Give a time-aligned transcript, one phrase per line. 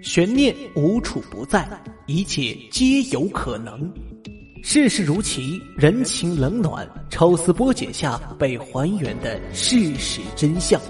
[0.00, 1.68] 悬念无处不在，
[2.06, 3.92] 一切皆有可能。
[4.62, 10.80] 世事如棋，人情冷暖，抽丝剥茧下被还原的事实真相。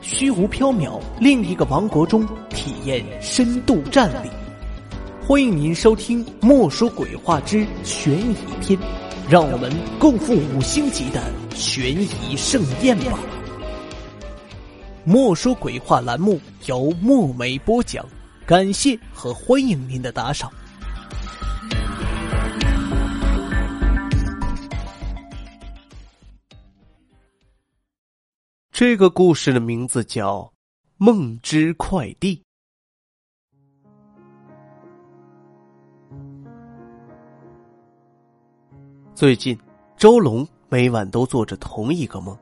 [0.00, 4.30] 虚无缥缈，另一个王国中体验深度战力。
[5.26, 8.78] 欢迎您收听《莫说鬼话之悬疑篇》，
[9.28, 11.22] 让我们共赴五星级的
[11.54, 13.18] 悬疑盛宴吧。
[15.04, 18.04] 莫说鬼话栏目由墨梅播讲。
[18.46, 20.52] 感谢和欢迎您的打赏。
[28.70, 30.40] 这个故事的名字叫
[30.98, 32.36] 《梦之快递》。
[39.14, 39.58] 最近，
[39.96, 42.36] 周龙每晚都做着同一个梦，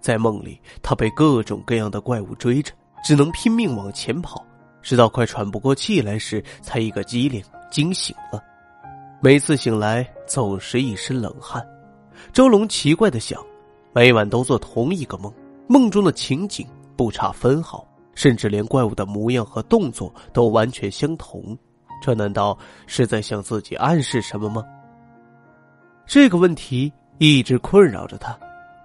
[0.00, 2.72] 在梦里，他被各种各样的怪物追着，
[3.04, 4.44] 只能拼命往前跑。
[4.84, 8.40] 直到快喘不过气来时，才一个机灵惊醒了。
[9.20, 11.66] 每次醒来，总是一身冷汗。
[12.32, 13.42] 周龙奇怪的想：
[13.94, 15.32] 每晚都做同一个梦，
[15.66, 21.56] 梦中的情景不差分毫，甚至连怪物的模样和动作都完全相同。
[22.02, 24.62] 这难道是在向自己暗示什么吗？
[26.04, 28.38] 这个问题一直困扰着他。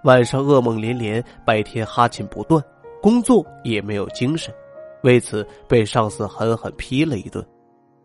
[0.06, 2.64] 晚上噩梦连连，白天哈欠不断，
[3.02, 4.54] 工作也没有精神。
[5.02, 7.46] 为此被上司狠狠批了一顿，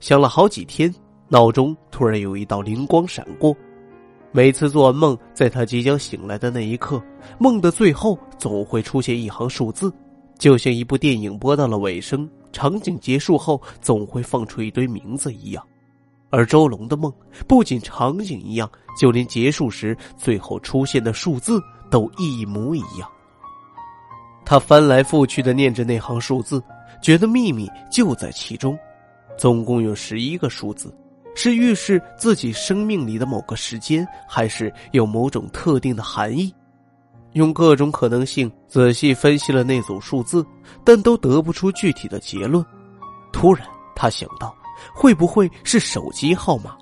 [0.00, 0.92] 想了好几天，
[1.28, 3.55] 脑中突然有一道灵光闪过。
[4.31, 7.03] 每次做完梦，在他即将醒来的那一刻，
[7.39, 9.92] 梦的最后总会出现一行数字，
[10.39, 15.64] 就像一部电影播到了尾声，场景结束后总会放出一堆名字一样。
[16.31, 17.12] 而周龙的梦
[17.47, 18.69] 不仅场景一样，
[19.01, 23.08] 就连结束时最后出现的数字都一模一样。
[24.45, 26.62] 他翻来覆去的念着那行数字。
[27.00, 28.78] 觉得秘密就在其中，
[29.37, 30.95] 总共有十一个数字，
[31.34, 36.55] 是预示自己生命里的某个时间，还是有某种特定的含义？
[37.33, 40.46] 用各种可能性仔细分析了那组数字，
[40.85, 42.64] 但都得不出具体的结论。
[43.33, 44.55] 突然，他想到，
[44.95, 46.77] 会不会是手机号码？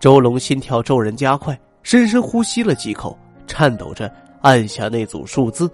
[0.00, 3.16] 周龙心跳骤然加快，深深呼吸了几口，
[3.46, 5.70] 颤抖着按下那组数字，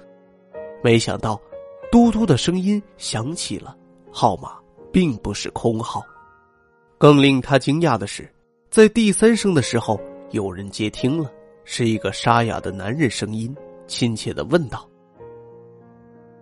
[0.83, 1.41] 没想到。
[1.93, 3.77] 嘟嘟的声音响起了，
[4.11, 4.59] 号码
[4.91, 6.03] 并不是空号。
[6.97, 8.27] 更令他惊讶的是，
[8.71, 11.31] 在第三声的时候，有人接听了，
[11.65, 13.55] 是一个沙哑的男人声音，
[13.87, 14.89] 亲切的问道：“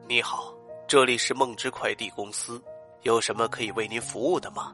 [0.06, 0.54] 你好，
[0.86, 2.62] 这里是梦之快递公司，
[3.02, 4.72] 有什么可以为您服务的吗？”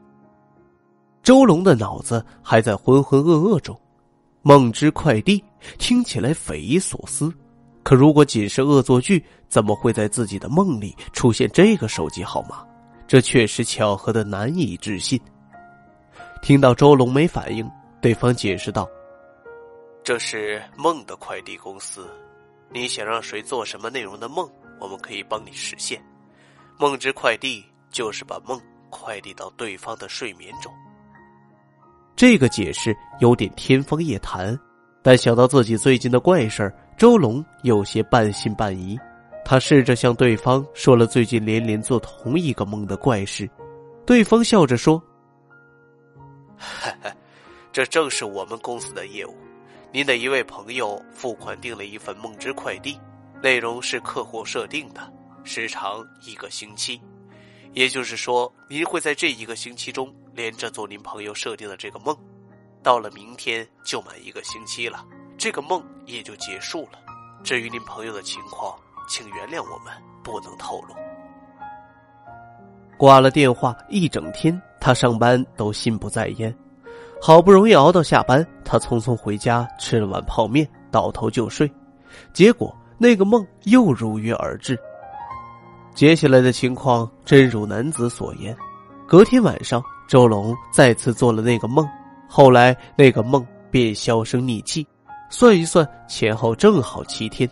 [1.24, 3.74] 周龙的脑子还在浑浑噩噩中，
[4.42, 5.42] 梦之快递
[5.78, 7.32] 听起来匪夷所思。
[7.86, 12.66] 可如果仅是恶作剧，怎么会在自己的梦里出现这个手机号码？
[13.06, 15.20] 这确实巧合的难以置信。
[16.42, 17.64] 听到周龙没反应，
[18.00, 18.88] 对方解释道
[20.02, 22.10] ：“这是梦的快递公司，
[22.72, 26.04] 你想让谁做什么内容的梦，我们可以帮你实现。
[26.80, 28.60] 梦之快递就是把梦
[28.90, 30.72] 快递到对方的睡眠中。”
[32.16, 34.58] 这个解释有点天方夜谭，
[35.04, 36.76] 但想到自己最近的怪事儿。
[36.96, 38.98] 周龙有些半信半疑，
[39.44, 43.48] 他试着向对方说了最近连连做同一个梦的怪事，
[44.06, 45.02] 对方笑着说
[47.70, 49.36] ：“这正是我们公司的业务。
[49.92, 52.98] 您的一位朋友付款订了一份梦之快递，
[53.42, 55.12] 内容是客户设定的，
[55.44, 56.98] 时长一个星期，
[57.74, 62.16] 也就是说，您会在这一个星期中连着做您朋友设定的这个梦，
[62.82, 65.04] 到了明天就满一个星期了。”
[65.46, 66.98] 这个梦也就结束了。
[67.44, 68.74] 至于您朋友的情况，
[69.08, 70.94] 请原谅我们不能透露。
[72.98, 76.52] 挂了电话，一整天他上班都心不在焉。
[77.22, 81.72] 好不容易熬到下班，他匆匆回家吃了碗泡面，倒头就睡。
[82.32, 84.76] 结果那个梦又如约而至。
[85.94, 88.52] 接下来的情况真如男子所言。
[89.06, 91.88] 隔天晚上，周龙再次做了那个梦，
[92.28, 94.84] 后来那个梦便销声匿迹。
[95.28, 97.48] 算一算，前后正好七天，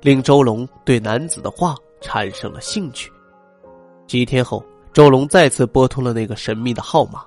[0.00, 3.10] 令周龙对男子的话产生了兴趣。
[4.06, 7.24] 几天后，周龙再次拨通了那个神秘的号码。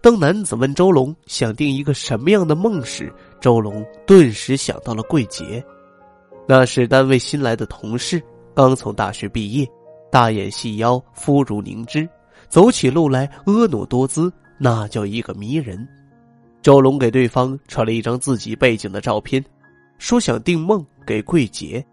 [0.00, 5.62] 当男子问周龙想定一个什么样的梦时，周龙顿时想到了桂杰，
[6.46, 8.22] 那是单位新来的同事，
[8.54, 9.68] 刚从大学毕业，
[10.10, 12.08] 大眼细腰，肤如凝脂，
[12.48, 15.86] 走起路来婀娜多姿，那叫一个迷人。
[16.62, 19.42] 周龙给对方传了一张自己背景的照片，
[19.98, 21.84] 说想定梦给桂姐。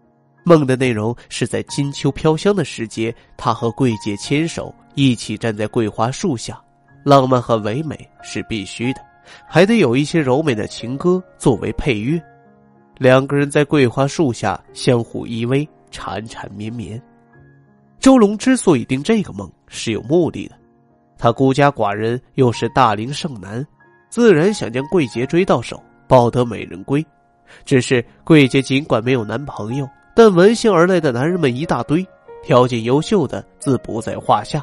[0.44, 6.58] 梦的内容是在金秋飘香的时节，他和桂姐牵手，一起站在桂花树下，
[7.04, 9.00] 浪漫和唯美是必须的，
[9.46, 12.22] 还得有一些柔美的情歌作为配乐。
[12.96, 17.00] 两个人在桂花树下相互依偎，缠缠绵绵。
[18.00, 20.54] 周龙之所以定这个梦是有目的的，
[21.18, 23.66] 他孤家寡人，又是大龄剩男，
[24.08, 27.04] 自然想将桂杰追到手，抱得美人归。
[27.64, 32.06] 只是桂杰尽管没有男朋友，但闻讯而来的男人们一大堆，
[32.42, 34.62] 条件优秀的自不在话下。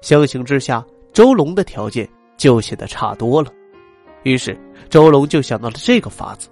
[0.00, 3.50] 相形之下，周龙的条件就显得差多了。
[4.22, 4.58] 于是
[4.88, 6.48] 周龙就想到了这个法子，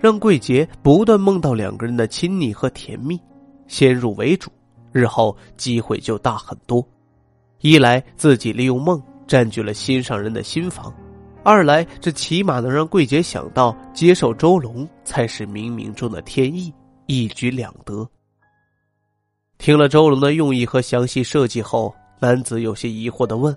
[0.00, 3.20] 让桂杰不断梦到两个人的亲昵和甜蜜，
[3.66, 4.50] 先入为主。
[4.90, 6.82] 日后机会就大很多，
[7.60, 10.92] 一来自己利用梦占据了心上人的心房，
[11.44, 16.72] 二来这起码能让桂姐想到接受周龙才是冥冥中的天意，
[17.06, 18.08] 一举两得。
[19.56, 23.56] 听了周龙的用意和详细设计后，男子有些疑惑的问：“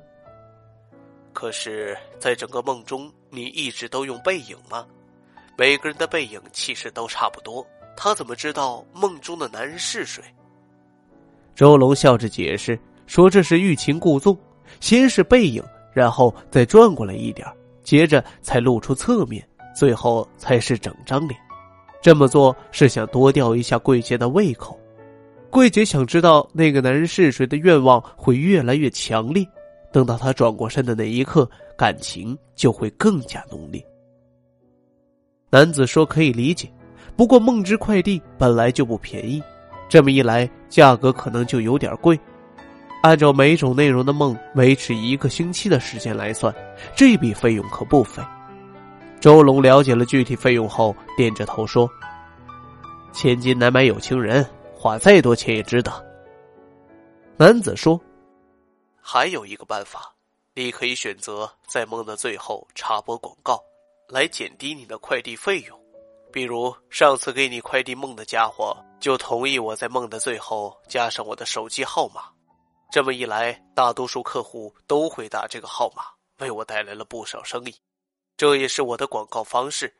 [1.33, 4.85] 可是，在整个梦中，你一直都用背影吗？
[5.57, 10.23] 每个人的背影气势都差不多，他怎么知道梦中的男人是谁？”
[11.53, 14.35] 周龙笑着解释说：“这是欲擒故纵，
[14.79, 15.63] 先是背影，
[15.93, 17.47] 然后再转过来一点，
[17.91, 19.45] 接着才露出侧面，
[19.75, 21.37] 最后才是整张脸。
[22.01, 24.79] 这么做是想多吊一下桂姐的胃口。
[25.49, 29.45] 桂姐想知道那个男人是谁的愿望会越来越强烈。
[29.91, 31.45] 等到他转过身的那一刻，
[31.77, 33.85] 感情就会更加浓烈。”
[35.51, 36.71] 男子说：“可以理解，
[37.17, 39.43] 不过梦之快递本来就不便宜。”
[39.89, 42.17] 这么一来，价格可能就有点贵。
[43.01, 46.53] 按照每种内容的梦维持一个星期的时间来算，
[46.95, 48.21] 这笔费用可不菲。
[49.19, 51.89] 周龙了解了具体费用后，点着头说
[53.11, 55.91] ：“千金难买有情人，花再多钱也值得。”
[57.37, 57.99] 男子说
[59.01, 60.13] ：“还有一个办法，
[60.53, 63.59] 你可以选择在梦的最后插播广告，
[64.09, 65.79] 来减低你的快递费用。
[66.31, 72.21] 比如上次给你快递梦的家伙。”就同意我在梦的最后加上我的手机号码，
[72.91, 76.03] 这么一来，大多数客户都会打这个号码，
[76.39, 77.73] 为我带来了不少生意。
[78.35, 79.91] 这也是我的广告方式。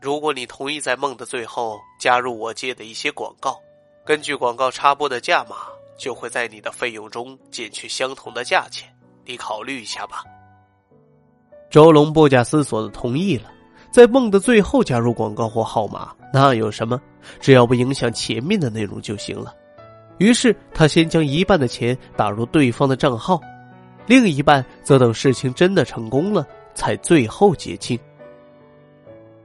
[0.00, 3.60] 如果你同意在梦的最后加入我接的一些广告，
[4.06, 5.56] 根据广告插播的价码，
[5.98, 8.90] 就会在你的费用中减去相同的价钱。
[9.26, 10.24] 你考虑一下吧。
[11.70, 13.52] 周龙不假思索的同意了，
[13.92, 16.16] 在梦的最后加入广告或号码。
[16.32, 16.98] 那有什么？
[17.38, 19.54] 只要不影响前面的内容就行了。
[20.20, 23.40] 于是他先将一半的钱打入对方的账号，
[24.06, 27.98] 另一半则等事情真的成功了才最后结清。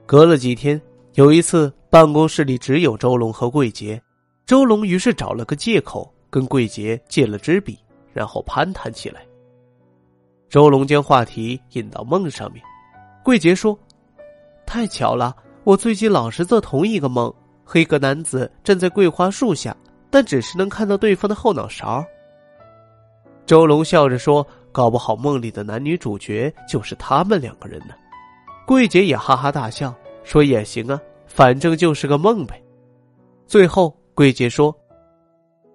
[0.05, 0.79] 隔了几天，
[1.13, 3.99] 有一次办公室里只有周龙和桂杰，
[4.45, 7.79] 周龙于是找了个借口跟桂杰借了支笔，
[8.13, 9.25] 然后攀谈起来。
[10.49, 12.61] 周龙将话题引到梦上面，
[13.23, 13.77] 桂杰说
[14.67, 15.33] ：“太巧了。”
[15.63, 17.33] 我最近老是做同一个梦，
[17.63, 19.75] 和一个男子站在桂花树下，
[20.15, 22.01] 但只是能看到对方的后脑勺。
[23.45, 27.93] 周龙笑着说：“搞不好梦里的男女主角就是他们两个人呢。”
[28.65, 32.63] 桂姐也哈哈大笑说：“也行啊，反正就是个梦呗。”
[33.45, 34.73] 最后，桂姐说：“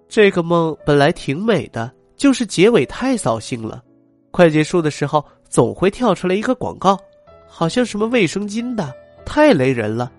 [0.09, 3.83] 这个梦本来挺美的，就是结尾太扫兴了，
[4.31, 6.97] 快结束的时候总会跳出来一个广告，
[7.47, 8.91] 好像什么卫生巾的。”
[9.23, 10.11] 太雷人了，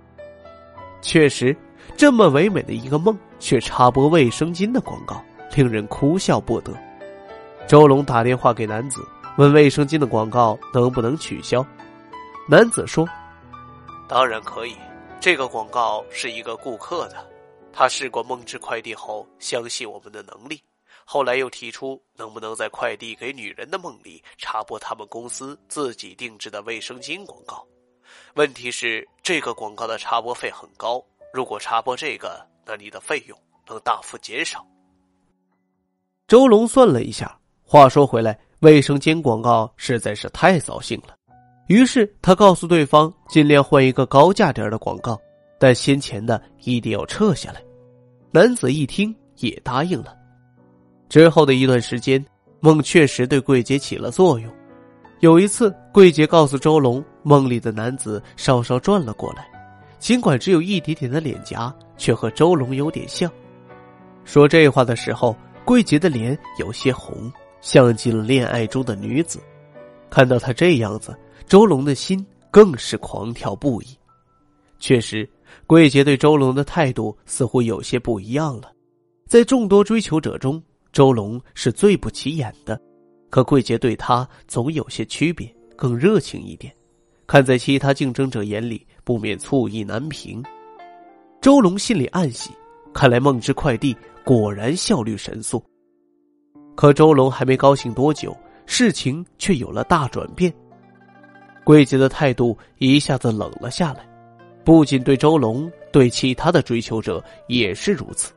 [1.00, 1.57] 确实，
[1.97, 5.23] 这么唯美的一个梦，却插播卫生巾的广告，
[5.55, 6.73] 令人哭笑不得。
[7.69, 9.07] 周龙打电话给男子，
[9.39, 11.65] 问卫生巾的广告能不能取消。
[12.49, 13.09] 男子说
[14.09, 14.77] ：“当然可以，
[15.21, 17.25] 这个广告是一个顾客的，
[17.73, 20.61] 他试过梦之快递后，相信我们的能力，
[21.05, 27.65] 后来又提出能不能在快递给女人的梦里插播他们公司自己定制的卫生巾广告。”
[28.35, 31.03] 问题是，这个广告的插播费很高。
[31.33, 34.62] 如果插播这个，那你的费用能大幅减少。
[36.29, 41.15] 周龙算了一下，话说回来，卫生间广告实在是太扫兴了。
[41.69, 45.19] 于是他告诉对方，尽量换一个高价点的广告，
[45.59, 47.62] 但先前的一定要撤下来。
[48.31, 50.15] 男子一听，也答应了。
[51.09, 52.23] 之后的一段时间，
[52.61, 54.53] 梦确实对桂姐起了作用。
[55.21, 59.49] 有一次，桂姐告诉周龙，梦里的男子稍稍转了过来，
[60.02, 63.30] 尽管只有一点点的脸颊，却和周龙有点像。
[64.25, 69.40] 说这话的时候，桂杰的脸有些红，像极了恋爱中的女子。
[70.11, 71.16] 看到他这样子，
[71.47, 73.97] 周龙的心更是狂跳不已。
[74.80, 75.28] 确实，
[75.68, 78.73] 桂杰对周龙的态度似乎有些不一样了。
[79.28, 80.61] 在众多追求者中，
[80.92, 82.76] 周龙是最不起眼的。
[83.30, 86.75] 可桂杰对他总有些区别，更热情一点，
[87.25, 90.42] 看在其他竞争者眼里，不免醋意难平。
[91.40, 92.50] 周龙心里暗喜，
[92.92, 95.62] 看来梦之快递果然效率神速。
[96.75, 100.52] 可周龙还没高兴多久，事情却有了大转变。
[101.64, 104.09] 桂姐的态度一下子冷了下来，
[104.64, 108.32] 不仅对周龙，对其他的追求者也是如此。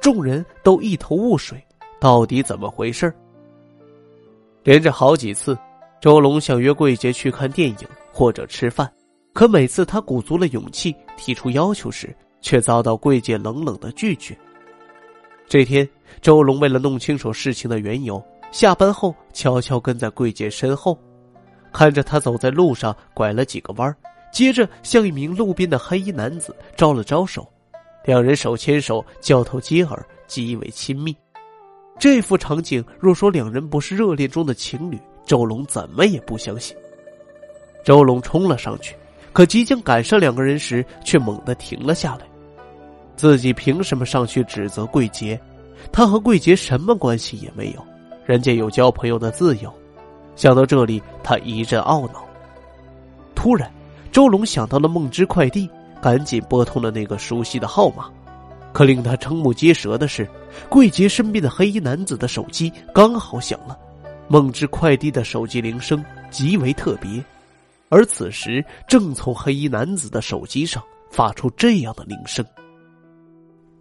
[0.00, 1.62] 众人都一头雾水，
[2.00, 3.12] 到底怎么回事
[4.62, 5.58] 连着好几次，
[6.00, 7.76] 周龙想约桂姐去看电影
[8.12, 8.90] 或者吃饭，
[9.32, 14.36] 可每次他鼓足了勇气提出要求时，却遭到桂姐冷冷的拒绝。
[15.48, 15.88] 这天，
[16.20, 20.98] 周龙为了弄清楚事情的缘由，下班后悄悄跟在桂姐身后，
[21.72, 23.94] 看着她走在路上拐了几个弯
[24.32, 27.46] 接着向一名路边的黑衣男子招了招手，
[28.04, 31.14] 两人手牵手，交头接耳，极为亲密。
[31.98, 36.74] 这幅场景若说两人不是热恋中的情侣，周龙怎么也不相信。
[37.84, 38.96] 周龙冲了上去，
[39.32, 42.26] 可即将赶上两个人时，却猛地停了下来。
[43.16, 45.40] 自己凭什么上去指责桂杰？
[45.90, 47.84] 他和桂杰什么关系也没有，
[48.24, 49.72] 人家有交朋友的自由。
[50.36, 52.24] 想到这里，他一阵懊恼。
[53.34, 53.70] 突然，
[54.10, 55.68] 周龙想到了梦之快递，
[56.00, 58.06] 赶紧拨通了那个熟悉的号码。
[58.72, 60.26] 可令他瞠目结舌的是，
[60.68, 63.78] 桂杰身边的黑衣男子的手机刚好响了。
[64.28, 67.22] 梦之快递的手机铃声极为特别，
[67.92, 72.42] 而此时正从黑衣男子的手机上发出这样的铃声。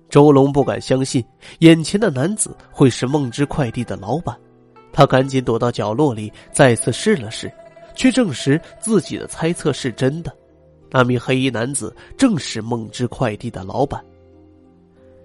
[0.09, 1.23] 周龙不敢相信
[1.59, 4.37] 眼前的男子会是梦之快递的老板，
[4.91, 7.49] 他赶紧躲到角落里，再次试了试，
[7.95, 10.35] 却证实自己的猜测是真的。
[10.89, 14.03] 那名黑衣男子正是梦之快递的老板。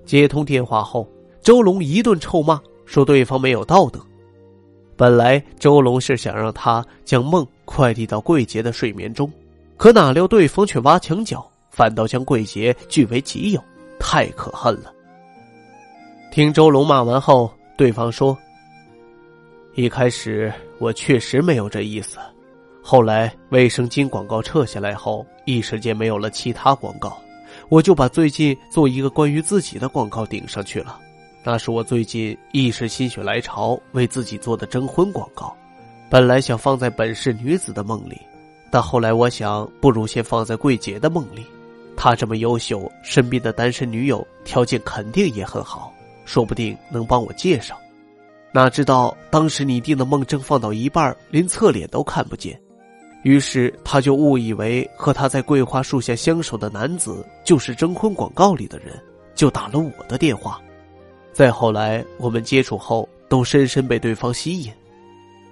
[0.05, 1.09] 接通电话后，
[1.43, 3.99] 周龙一顿臭骂，说对方没有道德。
[4.95, 9.31] 本来周龙是想让他将梦快递到桂杰的睡眠中，
[9.77, 13.63] 可哪料对方却挖墙脚，反倒将桂杰据为己有。
[13.99, 14.93] 太可恨了！
[16.31, 18.37] 听周龙骂完后，对方说
[19.75, 22.19] ：“一开始我确实没有这意思，
[22.83, 27.19] 后来卫生巾广告撤下来后，一时间没有了其他广告，
[27.71, 31.01] 我就把最近做一个关于自己的广告顶上去了。
[31.43, 35.57] 那是我最近一时心血来潮为自己做的征婚广告，
[36.09, 38.21] 本来想放在本市女子的梦里，
[38.71, 41.45] 但后来我想，不如先放在桂姐的梦里。”
[41.99, 45.91] 他这么优秀，身边的单身女友条件肯定也很好，
[46.27, 47.75] 说不定能帮我介绍。
[48.53, 52.61] 哪知道当时你定的梦正放到一半，连侧脸都看不见，
[53.23, 59.03] 于是他就误以为和他在桂花树下相守的男子就是征婚广告里的人，
[59.35, 60.61] 就打了我的电话。
[61.33, 64.71] 再后来我们接触后，都深深被对方吸引。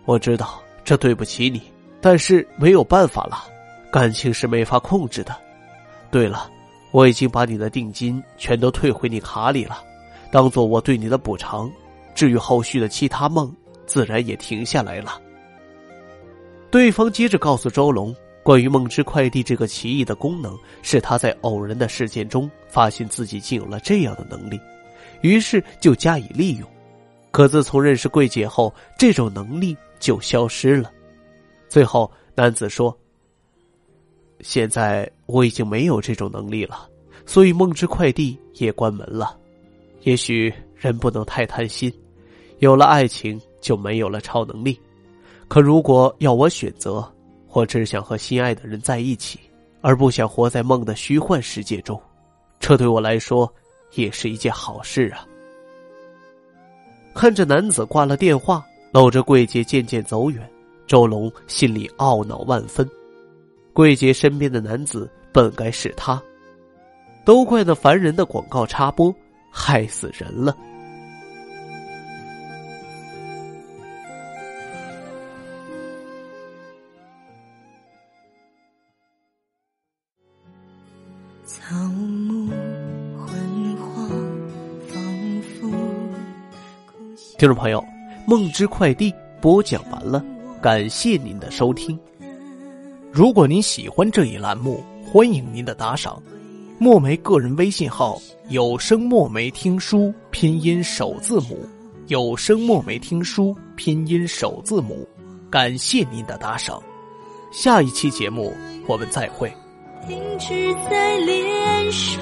[0.05, 1.63] 我知道这对不起你，
[2.01, 3.45] 但是没有办法了，
[3.91, 5.35] 感情是没法控制的。
[6.11, 6.51] 对了，
[6.91, 9.83] 我已经把你的定金全都退回你卡里了，
[10.31, 11.71] 当做我对你的补偿。
[12.15, 13.53] 至于后续的其他梦，
[13.87, 15.21] 自然也停下来了。
[16.71, 24.61] 对方接着告诉周龙，关于梦之快递这个奇异的功能，是他在偶然的事件中发现自己竟有了这样的能力，
[25.23, 26.69] 于是就加以利用。
[27.33, 30.91] 可自从认识桂姐后，这种能力就消失了。
[31.69, 32.97] 最后，男子说。
[34.41, 36.87] 现在我已经没有这种能力了，
[37.25, 39.39] 所以梦之快递也关门了。
[40.03, 41.91] 也许人不能太贪心，
[42.59, 44.79] 有了爱情就没有了超能力。
[45.49, 47.11] 可如果要我选择，
[47.51, 49.39] 我只想和心爱的人在一起，
[49.81, 51.99] 而不想活在梦的虚幻世界中。
[52.61, 53.51] 这对我来说
[53.95, 55.27] 也是一件好事啊。
[57.15, 58.63] 看着男子挂了电话，
[58.95, 60.49] 搂着桂姐渐渐走远，
[60.87, 62.89] 周龙心里懊恼万分。
[63.73, 66.23] 桂姐身边的男子本该是他，
[67.25, 69.13] 都怪那烦人的广告插播，
[69.51, 70.57] 害死人了。
[81.45, 82.49] 草木
[83.27, 84.09] 昏黄，
[84.87, 85.69] 仿佛。
[87.37, 87.81] 听众朋友，
[88.27, 90.25] 《梦之快递》播讲完了，
[90.63, 91.99] 感谢您的收听。
[93.13, 96.23] 如果您喜欢这一栏目，欢迎您的打赏。
[96.79, 101.69] 墨梅个人微信号：有声墨梅听书拼音首字母，
[102.07, 105.07] 有声墨梅听书拼音首字母。
[105.51, 106.83] 感谢您的打赏，
[107.53, 108.55] 下一期节目
[108.87, 109.53] 我们再会。
[110.09, 112.21] 停止在脸上，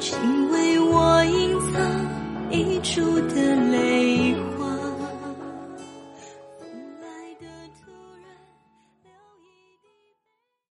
[0.00, 0.18] 请
[0.50, 2.05] 为我隐藏
[2.50, 4.55] 溢出的泪花